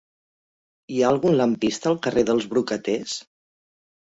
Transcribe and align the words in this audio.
Hi 0.95 1.03
ha 1.03 1.11
algun 1.15 1.37
lampista 1.41 1.91
al 1.93 1.99
carrer 2.07 2.25
dels 2.31 2.49
Brocaters? 2.55 3.15